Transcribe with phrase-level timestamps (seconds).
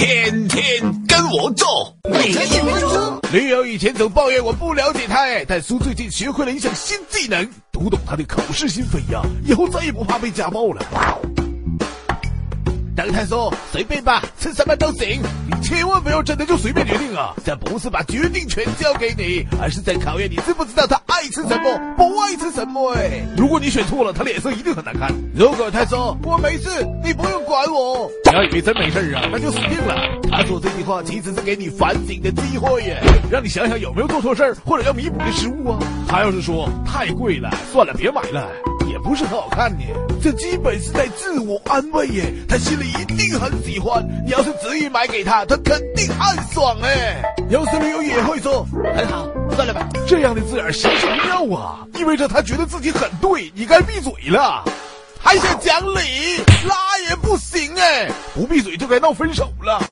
[0.00, 1.94] 天天跟我做。
[2.10, 3.20] 每天一分钟。
[3.30, 10.82] 女友以前总抱怨我不了解她，哎，但苏最近学会了一项新技能，读懂她的口是心非呀，以后再也不怕被家暴了。
[12.96, 17.34] 当他说随便吧，吃什么都行，你千万不要真的就随便决定啊！
[17.44, 22.92] 这不是把决定权交给你，而是在考验你知不知道他爱吃什么，不爱吃什么。
[22.92, 25.10] 哎，如果你选错了，他脸色一定很难看。
[25.34, 26.68] 如果他说我没事，
[27.02, 29.96] 你不用管我，你要以为真没事啊，那就死定了。
[30.30, 35.78] 他说这句话其实是给你反省的机会耶，让你想想有没有做错事儿或者要弥补的失误啊。
[36.06, 38.46] 他要是说太贵了，算了，别买了。
[38.90, 39.84] 也不是很好看呢，
[40.20, 42.24] 这基本是在自我安慰耶。
[42.48, 47.22] 他心里一定很喜欢，你要是执意买给他，他肯定暗爽哎。
[47.48, 49.28] 有时女友也会说很好。
[50.20, 54.62] 这样的字眼形成妙啊，意味着他觉得自己很对，你该闭嘴了。
[55.18, 59.80] 还想讲理，那也不行哎，不闭嘴就该闹分手了。